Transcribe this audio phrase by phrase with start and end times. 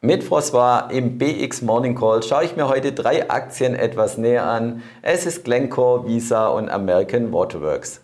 [0.00, 4.84] Mit François im BX Morning Call schaue ich mir heute drei Aktien etwas näher an.
[5.02, 8.00] Es ist Glencore, Visa und American Waterworks.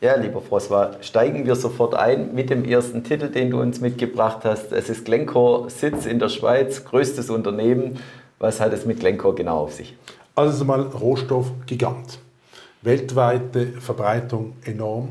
[0.00, 4.40] Ja, lieber François, steigen wir sofort ein mit dem ersten Titel, den du uns mitgebracht
[4.42, 4.72] hast.
[4.72, 8.00] Es ist Glencore, Sitz in der Schweiz, größtes Unternehmen.
[8.40, 9.96] Was hat es mit Glencore genau auf sich?
[10.34, 12.18] Also mal Rohstoffgigant.
[12.82, 15.10] Weltweite Verbreitung enorm.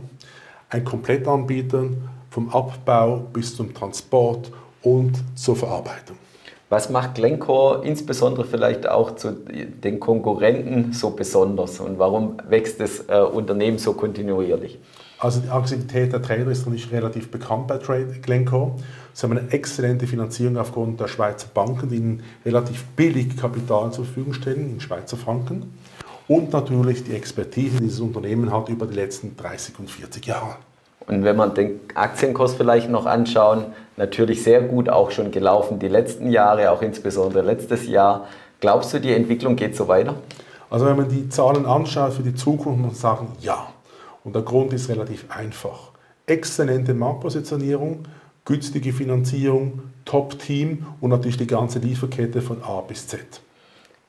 [0.70, 1.86] Ein Komplettanbieter
[2.40, 4.50] vom Abbau bis zum Transport
[4.82, 6.16] und zur Verarbeitung.
[6.70, 13.04] Was macht Glencore insbesondere vielleicht auch zu den Konkurrenten so besonders und warum wächst das
[13.10, 14.80] äh, Unternehmen so kontinuierlich?
[15.18, 18.76] Also die Aggressivität der Trader ist natürlich relativ bekannt bei Trade Glencore.
[19.12, 24.06] Sie haben eine exzellente Finanzierung aufgrund der Schweizer Banken, die ihnen relativ billig Kapital zur
[24.06, 25.74] Verfügung stellen in Schweizer Franken.
[26.30, 30.56] Und natürlich die Expertise, die dieses Unternehmen hat über die letzten 30 und 40 Jahre.
[31.10, 33.66] Und wenn man den Aktienkurs vielleicht noch anschauen,
[33.98, 38.28] natürlich sehr gut auch schon gelaufen die letzten Jahre, auch insbesondere letztes Jahr.
[38.60, 40.14] Glaubst du, die Entwicklung geht so weiter?
[40.70, 43.74] Also wenn man die Zahlen anschaut für die Zukunft, muss man sagen, ja.
[44.24, 45.90] Und der Grund ist relativ einfach.
[46.28, 48.04] Exzellente Marktpositionierung,
[48.46, 53.22] günstige Finanzierung, Top-Team und natürlich die ganze Lieferkette von A bis Z.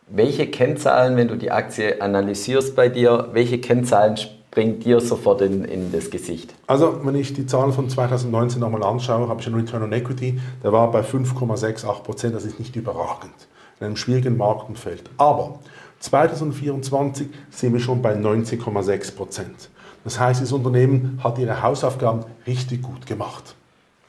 [0.06, 4.18] Welche Kennzahlen, wenn du die Aktie analysierst bei dir, welche Kennzahlen
[4.50, 6.54] bringt dir sofort in, in das Gesicht?
[6.66, 10.40] Also, wenn ich die Zahlen von 2019 nochmal anschaue, habe ich einen Return on Equity,
[10.62, 12.34] der war bei 5,68 Prozent.
[12.34, 13.34] Das ist nicht überragend
[13.80, 15.04] in einem schwierigen Marktumfeld.
[15.16, 15.58] Aber
[16.00, 19.70] 2024 sind wir schon bei 19,6 Prozent.
[20.04, 23.54] Das heißt, das Unternehmen hat ihre Hausaufgaben richtig gut gemacht.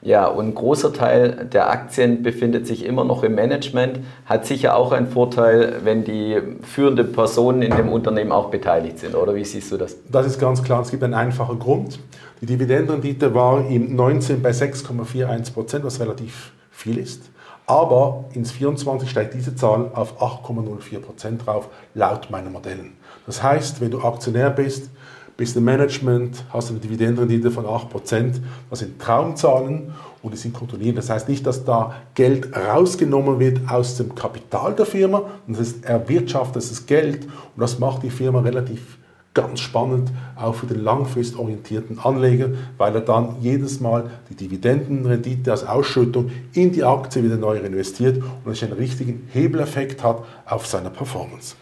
[0.04, 4.74] Ja, und ein großer Teil der Aktien befindet sich immer noch im Management, hat sicher
[4.76, 9.44] auch einen Vorteil, wenn die führenden Personen in dem Unternehmen auch beteiligt sind, oder wie
[9.44, 9.96] siehst du das?
[10.10, 12.00] Das ist ganz klar, es gibt einen einfachen Grund.
[12.40, 17.30] Die Dividendenrendite war im 19 bei 6,41 Prozent, was relativ viel ist.
[17.66, 22.94] Aber ins 24 steigt diese Zahl auf 8,04 Prozent drauf, laut meinen Modellen.
[23.24, 24.90] Das heißt, wenn du Aktionär bist,
[25.36, 28.34] bist im Management, hast eine Dividendenrendite von 8%.
[28.70, 30.98] Das sind Traumzahlen und die sind kontrolliert.
[30.98, 35.68] Das heißt nicht, dass da Geld rausgenommen wird aus dem Kapital der Firma, und das
[35.68, 38.98] ist erwirtschaftetes Geld und das macht die Firma relativ
[39.34, 45.66] ganz spannend, auch für den langfristorientierten Anleger, weil er dann jedes Mal die Dividendenrendite als
[45.66, 50.90] Ausschüttung in die Aktie wieder neu investiert und es einen richtigen Hebeleffekt hat auf seine
[50.90, 51.56] Performance.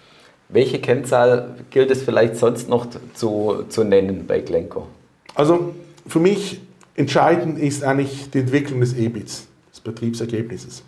[0.52, 4.86] Welche Kennzahl gilt es vielleicht sonst noch zu, zu nennen bei Glencore?
[5.34, 5.74] Also
[6.06, 6.60] für mich
[6.96, 10.82] entscheidend ist eigentlich die Entwicklung des EBITs, des Betriebsergebnisses.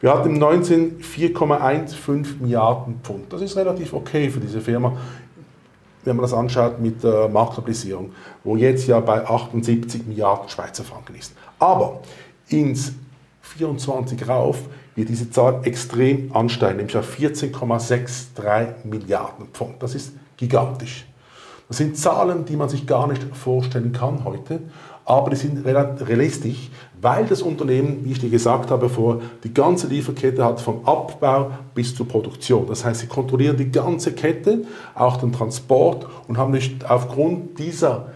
[0.00, 3.32] Wir hatten im 19 4,15 Milliarden Pfund.
[3.32, 4.94] Das ist relativ okay für diese Firma,
[6.04, 8.12] wenn man das anschaut mit der Marktkapitalisierung,
[8.44, 11.34] wo jetzt ja bei 78 Milliarden Schweizer Franken ist.
[11.58, 12.02] Aber
[12.48, 12.92] ins
[13.40, 14.58] 24 rauf
[14.96, 19.74] wird diese Zahl extrem ansteigen, nämlich auf 14,63 Milliarden Pfund.
[19.80, 21.06] Das ist gigantisch.
[21.68, 24.60] Das sind Zahlen, die man sich gar nicht vorstellen kann heute,
[25.04, 26.70] aber die sind realistisch,
[27.00, 31.50] weil das Unternehmen, wie ich dir gesagt habe vor, die ganze Lieferkette hat vom Abbau
[31.74, 32.66] bis zur Produktion.
[32.66, 34.64] Das heißt, sie kontrollieren die ganze Kette,
[34.94, 38.08] auch den Transport und haben nicht aufgrund dieser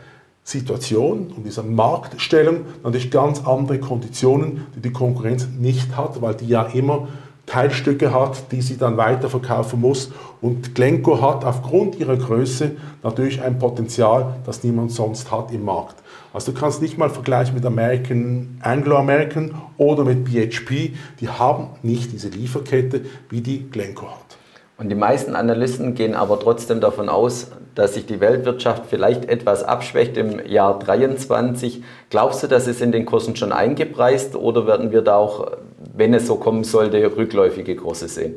[0.50, 6.48] Situation und dieser Marktstellung natürlich ganz andere Konditionen, die die Konkurrenz nicht hat, weil die
[6.48, 7.08] ja immer
[7.46, 10.12] Teilstücke hat, die sie dann weiterverkaufen muss.
[10.40, 12.72] Und Glencoe hat aufgrund ihrer Größe
[13.02, 15.96] natürlich ein Potenzial, das niemand sonst hat im Markt.
[16.32, 20.94] Also du kannst nicht mal vergleichen mit American, Anglo-American oder mit BHP.
[21.20, 24.39] Die haben nicht diese Lieferkette, wie die Glencoe hat.
[24.80, 29.62] Und die meisten Analysten gehen aber trotzdem davon aus, dass sich die Weltwirtschaft vielleicht etwas
[29.62, 31.82] abschwächt im Jahr 2023.
[32.08, 35.52] Glaubst du, das ist in den Kursen schon eingepreist oder werden wir da auch,
[35.94, 38.36] wenn es so kommen sollte, rückläufige Kurse sehen?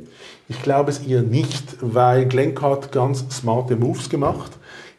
[0.50, 4.52] Ich glaube es eher nicht, weil Glencore hat ganz smarte Moves gemacht.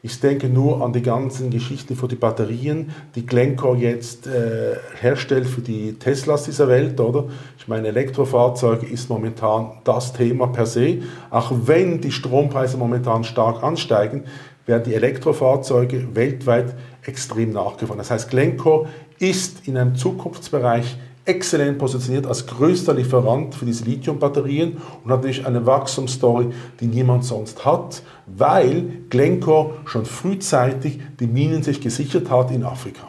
[0.07, 5.47] Ich denke nur an die ganzen Geschichten für die Batterien, die Glencore jetzt äh, herstellt
[5.47, 7.25] für die Teslas dieser Welt, oder?
[7.57, 10.99] Ich meine, Elektrofahrzeuge ist momentan das Thema per se.
[11.31, 14.25] Auch wenn die Strompreise momentan stark ansteigen,
[14.67, 16.75] werden die Elektrofahrzeuge weltweit
[17.07, 17.99] extrem nachgefragt.
[17.99, 24.79] Das heißt, Glencore ist in einem Zukunftsbereich exzellent positioniert als größter Lieferant für diese Lithium-Batterien
[25.05, 26.49] und hat natürlich eine Wachstumsstory,
[26.81, 33.05] die niemand sonst hat, weil Glencore schon frühzeitig die Minen sich gesichert hat in Afrika.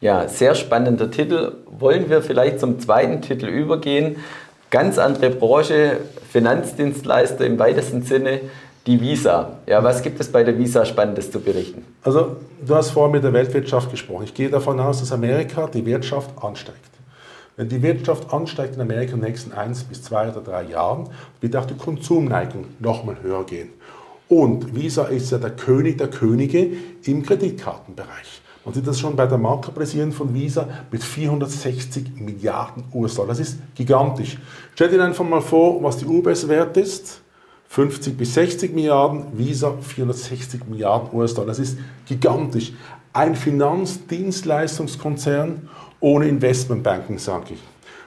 [0.00, 1.52] Ja, sehr spannender Titel.
[1.78, 4.16] Wollen wir vielleicht zum zweiten Titel übergehen?
[4.70, 5.98] Ganz andere Branche,
[6.30, 8.40] Finanzdienstleister im weitesten Sinne,
[8.86, 9.58] die Visa.
[9.66, 11.84] Ja, was gibt es bei der Visa Spannendes zu berichten?
[12.02, 12.36] Also,
[12.66, 14.24] du hast vorhin mit der Weltwirtschaft gesprochen.
[14.24, 16.93] Ich gehe davon aus, dass Amerika die Wirtschaft ansteigt.
[17.56, 21.08] Wenn die Wirtschaft ansteigt in Amerika in den nächsten eins bis zwei oder drei Jahren,
[21.40, 23.70] wird auch die Konsumneigung nochmal höher gehen.
[24.28, 26.68] Und Visa ist ja der König der Könige
[27.04, 28.42] im Kreditkartenbereich.
[28.64, 33.28] Man sieht das schon bei der Marktkapitalisierung von Visa mit 460 Milliarden US-Dollar.
[33.28, 34.38] Das ist gigantisch.
[34.74, 37.20] Stell dir einfach mal vor, was die UBS wert ist.
[37.74, 41.48] 50 bis 60 Milliarden, Visa 460 Milliarden US-Dollar.
[41.48, 41.76] Das ist
[42.06, 42.72] gigantisch.
[43.12, 45.68] Ein Finanzdienstleistungskonzern
[45.98, 47.60] ohne Investmentbanking, sage ich.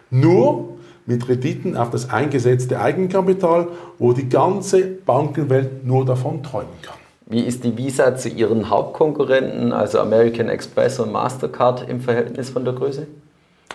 [0.09, 3.67] Nur mit Renditen auf das eingesetzte Eigenkapital,
[3.99, 6.95] wo die ganze Bankenwelt nur davon träumen kann.
[7.25, 12.63] Wie ist die Visa zu ihren Hauptkonkurrenten, also American Express und Mastercard, im Verhältnis von
[12.63, 13.05] der Größe?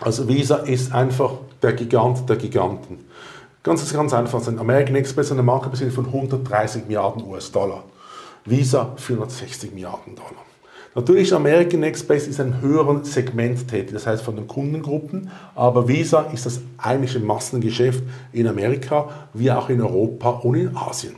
[0.01, 3.01] Also Visa ist einfach der Gigant der Giganten.
[3.63, 4.47] Ganz, ganz einfach.
[4.47, 7.85] American Express hat eine Marktbesitzung von 130 Milliarden US-Dollar.
[8.45, 10.45] Visa 460 Milliarden Dollar.
[10.95, 15.89] Natürlich ist American Express ist ein höheren Segment tätig, das heißt von den Kundengruppen, aber
[15.89, 21.15] Visa ist das eigentliche Massengeschäft in Amerika, wie auch in Europa und in Asien.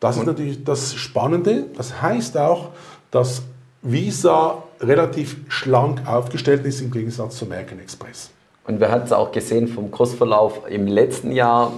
[0.00, 1.66] Das ist natürlich das Spannende.
[1.76, 2.70] Das heißt auch,
[3.10, 3.42] dass
[3.82, 8.30] Visa relativ schlank aufgestellt ist im Gegensatz zu American Express.
[8.66, 11.72] Und wir hatten es auch gesehen vom Kursverlauf im letzten Jahr,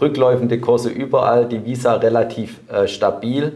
[0.00, 3.52] rückläufende Kurse überall, die Visa relativ äh, stabil.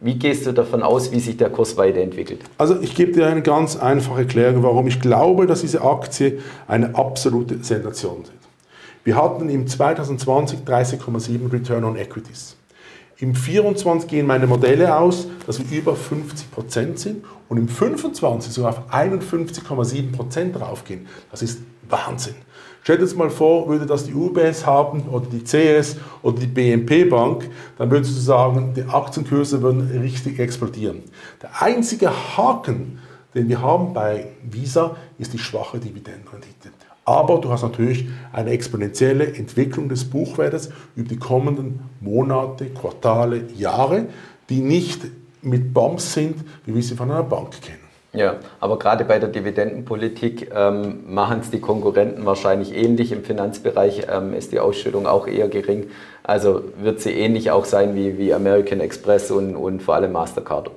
[0.00, 2.40] Wie gehst du davon aus, wie sich der Kurs weiterentwickelt?
[2.58, 6.94] Also ich gebe dir eine ganz einfache Erklärung, warum ich glaube, dass diese Aktie eine
[6.94, 8.32] absolute Sensation ist.
[9.04, 12.56] Wir hatten im 2020 30,7 Return on Equities.
[13.18, 18.52] Im 24 gehen meine Modelle aus, dass wir über 50 Prozent sind und im 25
[18.52, 21.06] sogar auf 51,7 Prozent draufgehen.
[21.30, 22.34] Das ist Wahnsinn.
[22.82, 27.04] Stellt uns mal vor, würde das die UBS haben oder die CS oder die BNP
[27.04, 31.02] Bank, dann würdest du sagen, die Aktienkurse würden richtig explodieren.
[31.40, 32.98] Der einzige Haken,
[33.34, 36.70] den wir haben bei Visa, ist die schwache Dividendenrendite.
[37.04, 44.06] Aber du hast natürlich eine exponentielle Entwicklung des Buchwertes über die kommenden Monate, Quartale, Jahre,
[44.48, 45.02] die nicht
[45.42, 47.84] mit Bumps sind, wie wir sie von einer Bank kennen.
[48.14, 53.10] Ja, aber gerade bei der Dividendenpolitik ähm, machen es die Konkurrenten wahrscheinlich ähnlich.
[53.10, 55.88] Im Finanzbereich ähm, ist die Ausschüttung auch eher gering.
[56.22, 60.70] Also wird sie ähnlich auch sein wie, wie American Express und, und vor allem Mastercard.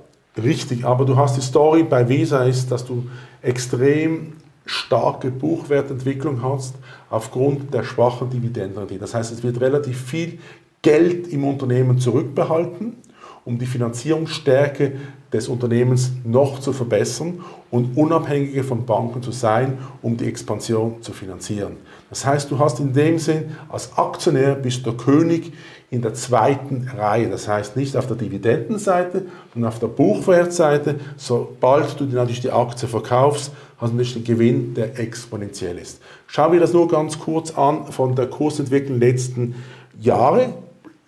[0.44, 3.04] Richtig, aber du hast die Story bei Visa ist, dass du
[3.44, 4.34] extrem
[4.68, 6.76] starke Buchwertentwicklung hast
[7.10, 9.00] aufgrund der schwachen Dividendenrendite.
[9.00, 10.40] Das heißt, es wird relativ viel
[10.82, 12.98] Geld im Unternehmen zurückbehalten,
[13.46, 14.94] um die Finanzierungsstärke
[15.32, 21.12] des Unternehmens noch zu verbessern und unabhängiger von Banken zu sein, um die Expansion zu
[21.12, 21.74] finanzieren.
[22.10, 25.52] Das heißt, du hast in dem Sinn als Aktionär bist der König
[25.90, 27.30] in der zweiten Reihe.
[27.30, 30.96] Das heißt nicht auf der Dividendenseite, sondern auf der Buchwertseite.
[31.18, 36.02] Sobald du natürlich die Aktie verkaufst, hast du den Gewinn, der exponentiell ist.
[36.28, 39.56] Schauen wir das nur ganz kurz an von der Kursentwicklung letzten
[40.00, 40.54] Jahre.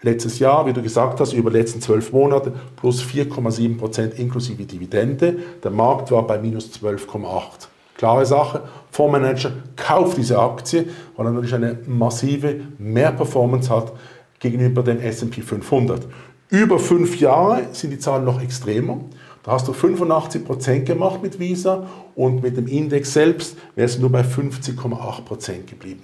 [0.02, 4.64] Letztes Jahr, wie du gesagt hast, über die letzten zwölf Monate plus 4,7 Prozent inklusive
[4.64, 5.36] Dividende.
[5.62, 7.68] Der Markt war bei minus 12,8.
[7.98, 8.62] Klare Sache,
[8.92, 10.86] Fondsmanager kauft diese Aktie,
[11.18, 13.92] weil er natürlich eine massive Mehrperformance hat
[14.40, 16.08] gegenüber dem S&P 500.
[16.48, 19.02] Über fünf Jahre sind die Zahlen noch extremer.
[19.44, 24.02] Da hast du 85 Prozent gemacht mit Visa und mit dem Index selbst wärst du
[24.02, 26.04] nur bei 50,8 Prozent geblieben.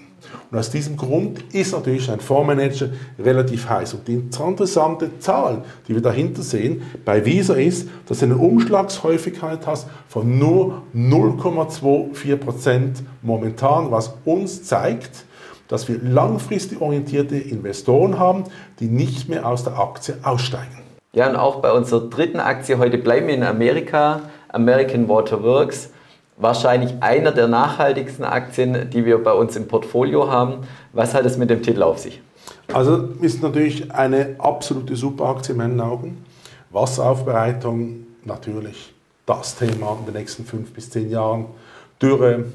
[0.50, 3.94] Und aus diesem Grund ist natürlich ein Fondsmanager relativ heiß.
[3.94, 9.68] Und die interessante Zahl, die wir dahinter sehen, bei Visa ist, dass du eine Umschlagshäufigkeit
[9.68, 15.26] hast von nur 0,24% momentan, was uns zeigt,
[15.68, 18.44] dass wir langfristig orientierte Investoren haben,
[18.80, 20.84] die nicht mehr aus der Aktie aussteigen.
[21.16, 25.90] Ja, und auch bei unserer dritten Aktie heute bleiben wir in Amerika, American Water Works
[26.36, 30.68] wahrscheinlich einer der nachhaltigsten Aktien, die wir bei uns im Portfolio haben.
[30.92, 32.22] Was hat es mit dem Titel auf sich?
[32.74, 36.26] Also ist natürlich eine absolute Superaktie in meinen Augen.
[36.72, 38.94] Wasseraufbereitung natürlich
[39.26, 41.45] das Thema in den nächsten fünf bis zehn Jahren.
[42.02, 42.48] Dürre,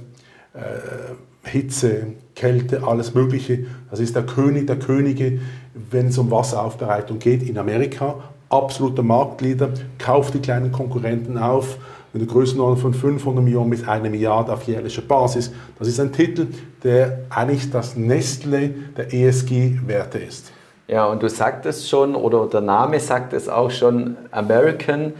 [0.52, 3.64] äh, Hitze, Kälte, alles Mögliche.
[3.90, 5.40] Das ist der König der Könige,
[5.73, 8.17] wenn es um Wasseraufbereitung geht in Amerika.
[8.50, 11.78] Absoluter Marktleader, kauft die kleinen Konkurrenten auf
[12.12, 15.52] in der Größenordnung von 500 Millionen bis 1 Milliarde auf jährlicher Basis.
[15.78, 16.49] Das ist ein Titel,
[16.83, 20.50] der eigentlich das Nestle der ESG-Werte ist.
[20.88, 25.12] Ja, und du sagtest schon, oder der Name sagt es auch schon, American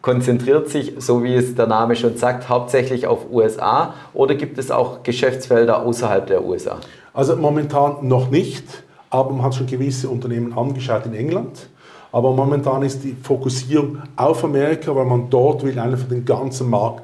[0.00, 4.70] konzentriert sich, so wie es der Name schon sagt, hauptsächlich auf USA oder gibt es
[4.70, 6.78] auch Geschäftsfelder außerhalb der USA?
[7.12, 11.68] Also momentan noch nicht, aber man hat schon gewisse Unternehmen angeschaut in England
[12.12, 17.02] aber momentan ist die Fokussierung auf Amerika, weil man dort will einfach den ganzen Markt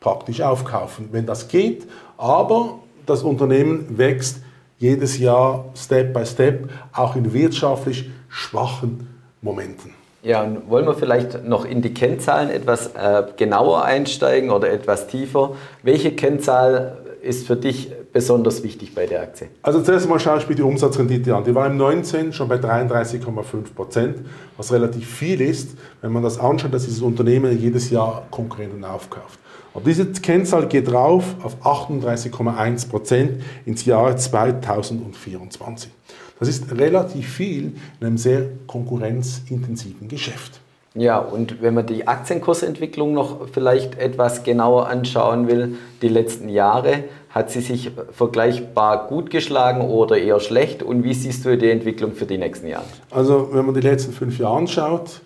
[0.00, 1.86] praktisch aufkaufen, wenn das geht.
[2.16, 4.40] Aber das Unternehmen wächst
[4.78, 9.08] jedes Jahr Step by Step, auch in wirtschaftlich schwachen
[9.42, 9.94] Momenten.
[10.22, 15.06] Ja, und wollen wir vielleicht noch in die Kennzahlen etwas äh, genauer einsteigen oder etwas
[15.06, 15.52] tiefer?
[15.82, 19.48] Welche Kennzahl ist für dich besonders wichtig bei der Aktie?
[19.60, 21.44] Also zuerst mal schaue ich mir die Umsatzrendite an.
[21.44, 24.20] Die war im 19 schon bei 33,5 Prozent,
[24.56, 29.38] was relativ viel ist, wenn man das anschaut, dass dieses Unternehmen jedes Jahr Konkurrenten aufkauft.
[29.74, 35.90] Und diese Kennzahl geht rauf auf 38,1 Prozent ins Jahr 2024.
[36.38, 40.60] Das ist relativ viel in einem sehr konkurrenzintensiven Geschäft.
[40.94, 47.04] Ja, und wenn man die Aktienkursentwicklung noch vielleicht etwas genauer anschauen will, die letzten Jahre,
[47.36, 50.82] hat sie sich vergleichbar gut geschlagen oder eher schlecht?
[50.82, 52.86] Und wie siehst du die Entwicklung für die nächsten Jahre?
[53.10, 55.20] Also, wenn man die letzten fünf Jahre anschaut,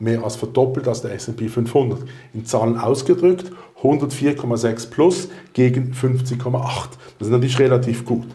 [0.00, 2.00] mehr als verdoppelt als der S&P 500.
[2.34, 3.52] In Zahlen ausgedrückt
[3.84, 6.88] 104,6 plus gegen 50,8.
[7.20, 8.26] Das ist natürlich relativ gut.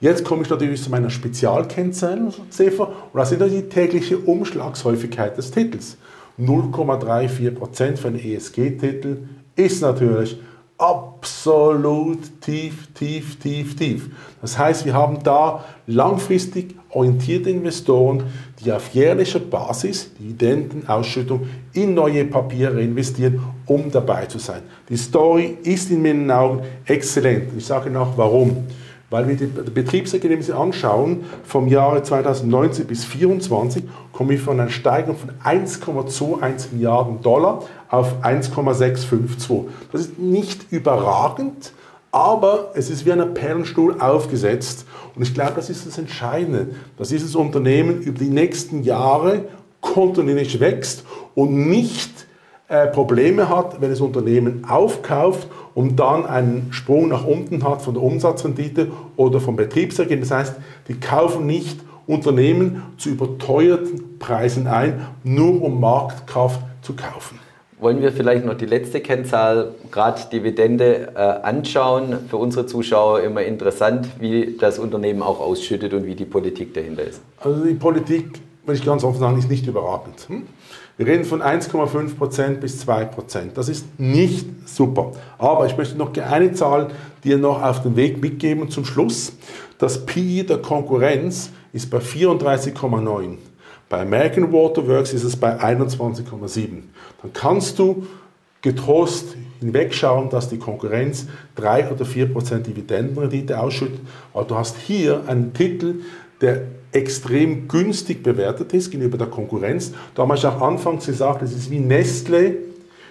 [0.00, 5.50] Jetzt komme ich natürlich zu meiner Spezialkennzahl, Ziffer, und das ist die tägliche Umschlagshäufigkeit des
[5.50, 5.96] Titels.
[6.38, 9.16] 0,34% für einen ESG-Titel
[9.56, 10.38] ist natürlich
[10.78, 14.10] absolut tief, tief, tief, tief.
[14.40, 18.22] Das heißt, wir haben da langfristig orientierte Investoren,
[18.60, 24.62] die auf jährlicher Basis Dividendenausschüttung in neue Papiere investieren, um dabei zu sein.
[24.88, 27.50] Die Story ist in meinen Augen exzellent.
[27.56, 28.68] Ich sage noch warum
[29.10, 35.16] weil wir die Betriebsergebnisse anschauen, vom Jahre 2019 bis 2024, kommen wir von einer Steigerung
[35.16, 39.64] von 1,21 Milliarden Dollar auf 1,652.
[39.92, 41.72] Das ist nicht überragend,
[42.12, 44.86] aber es ist wie ein Perlenstuhl aufgesetzt.
[45.14, 49.44] Und ich glaube, das ist das Entscheidende, dass dieses Unternehmen über die nächsten Jahre
[49.80, 52.26] kontinuierlich wächst und nicht
[52.68, 55.48] äh, Probleme hat, wenn das Unternehmen aufkauft
[55.78, 60.30] und dann einen Sprung nach unten hat von der Umsatzrendite oder vom Betriebsergebnis.
[60.30, 60.54] Das heißt,
[60.88, 67.38] die kaufen nicht Unternehmen zu überteuerten Preisen ein, nur um Marktkraft zu kaufen.
[67.78, 72.26] Wollen wir vielleicht noch die letzte Kennzahl, gerade Dividende, äh, anschauen?
[72.28, 77.04] Für unsere Zuschauer immer interessant, wie das Unternehmen auch ausschüttet und wie die Politik dahinter
[77.04, 77.20] ist.
[77.38, 80.26] Also die Politik, wenn ich ganz offen sagen, ist nicht überragend.
[80.98, 83.52] Wir reden von 1,5% bis 2%.
[83.54, 85.12] Das ist nicht super.
[85.38, 86.88] Aber ich möchte noch eine Zahl
[87.22, 89.32] dir noch auf den Weg mitgeben zum Schluss.
[89.78, 93.36] Das PI der Konkurrenz ist bei 34,9.
[93.88, 96.82] Bei American Waterworks ist es bei 21,7.
[97.22, 98.04] Dann kannst du
[98.60, 104.00] getrost hinwegschauen, dass die Konkurrenz 3 oder 4% Dividendenrendite ausschüttet.
[104.34, 106.00] Aber du hast hier einen Titel,
[106.40, 109.92] der extrem günstig bewertet ist gegenüber der Konkurrenz.
[110.14, 112.56] Da habe ich auch anfangs gesagt, es ist wie Nestle.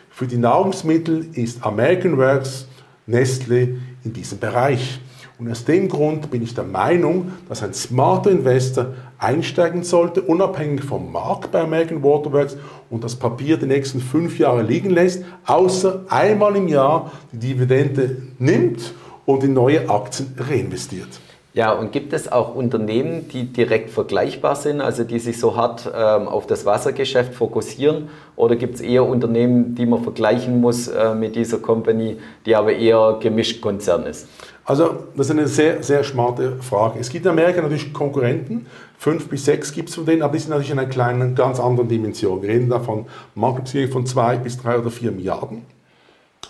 [0.09, 2.67] Für die Nahrungsmittel ist American Works
[3.05, 4.99] Nestle in diesem Bereich.
[5.39, 10.83] Und aus dem Grund bin ich der Meinung, dass ein smarter Investor einsteigen sollte, unabhängig
[10.83, 12.57] vom Markt bei American Waterworks
[12.89, 18.17] und das Papier die nächsten fünf Jahre liegen lässt, außer einmal im Jahr die Dividende
[18.39, 18.93] nimmt
[19.27, 21.19] und in neue Aktien reinvestiert.
[21.57, 25.91] Ja, und gibt es auch Unternehmen, die direkt vergleichbar sind, also die sich so hart
[25.91, 28.09] ähm, auf das Wassergeschäft fokussieren?
[28.35, 32.73] Oder gibt es eher Unternehmen, die man vergleichen muss äh, mit dieser Company, die aber
[32.73, 34.27] eher gemischt Konzern ist?
[34.65, 36.99] Also, das ist eine sehr, sehr smarte Frage.
[36.99, 38.67] Es gibt in Amerika natürlich Konkurrenten,
[38.99, 41.59] fünf bis sechs gibt es von denen, aber die sind natürlich in einer kleinen, ganz
[41.59, 42.39] anderen Dimension.
[42.43, 45.65] Wir reden da von Marktkapitalisierung von zwei bis drei oder vier Milliarden.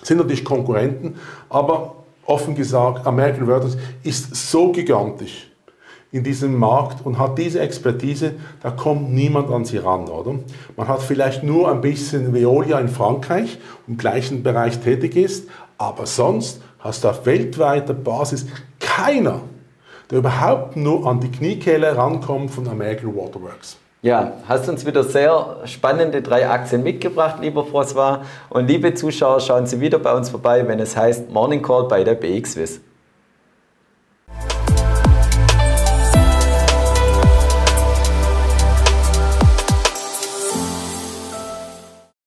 [0.02, 1.16] Das sind natürlich Konkurrenten,
[1.48, 1.97] aber
[2.28, 5.48] offen gesagt, American Worders ist so gigantisch
[6.12, 10.40] in diesem Markt und hat diese Expertise, da kommt niemand an sie ran, oder?
[10.76, 13.58] Man hat vielleicht nur ein bisschen Veolia in Frankreich,
[13.88, 18.48] im gleichen Bereich tätig ist, aber sonst hast du auf weltweiter Basis
[18.80, 19.42] keiner,
[20.10, 23.78] der überhaupt nur an die Kniekehle rankommt von American Waterworks.
[24.04, 28.20] Ja, hast uns wieder sehr spannende drei Aktien mitgebracht, lieber François.
[28.50, 32.04] Und liebe Zuschauer, schauen Sie wieder bei uns vorbei, wenn es heißt Morning Call bei
[32.04, 32.82] der BXWIS.